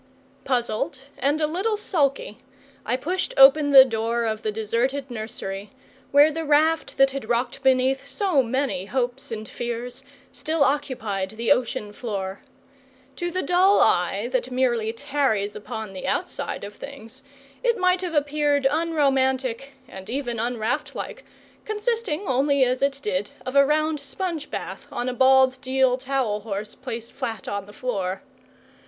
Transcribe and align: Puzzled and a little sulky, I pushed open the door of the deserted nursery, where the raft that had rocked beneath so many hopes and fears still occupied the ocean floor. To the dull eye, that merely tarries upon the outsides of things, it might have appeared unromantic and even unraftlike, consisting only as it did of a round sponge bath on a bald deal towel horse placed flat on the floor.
Puzzled 0.45 0.97
and 1.19 1.39
a 1.39 1.45
little 1.45 1.77
sulky, 1.77 2.39
I 2.87 2.97
pushed 2.97 3.35
open 3.37 3.69
the 3.69 3.85
door 3.85 4.23
of 4.25 4.41
the 4.41 4.51
deserted 4.51 5.11
nursery, 5.11 5.69
where 6.09 6.31
the 6.31 6.43
raft 6.43 6.97
that 6.97 7.11
had 7.11 7.29
rocked 7.29 7.61
beneath 7.61 8.07
so 8.07 8.41
many 8.41 8.85
hopes 8.85 9.31
and 9.31 9.47
fears 9.47 10.03
still 10.31 10.63
occupied 10.63 11.29
the 11.37 11.51
ocean 11.51 11.93
floor. 11.93 12.41
To 13.17 13.29
the 13.29 13.43
dull 13.43 13.79
eye, 13.79 14.27
that 14.31 14.49
merely 14.49 14.91
tarries 14.91 15.55
upon 15.55 15.93
the 15.93 16.07
outsides 16.07 16.65
of 16.65 16.73
things, 16.73 17.21
it 17.63 17.77
might 17.77 18.01
have 18.01 18.15
appeared 18.15 18.65
unromantic 18.71 19.73
and 19.87 20.09
even 20.09 20.37
unraftlike, 20.37 21.23
consisting 21.63 22.27
only 22.27 22.63
as 22.63 22.81
it 22.81 22.99
did 23.03 23.29
of 23.45 23.55
a 23.55 23.63
round 23.63 23.99
sponge 23.99 24.49
bath 24.49 24.87
on 24.91 25.07
a 25.07 25.13
bald 25.13 25.61
deal 25.61 25.95
towel 25.95 26.39
horse 26.39 26.73
placed 26.73 27.13
flat 27.13 27.47
on 27.47 27.67
the 27.67 27.71
floor. 27.71 28.23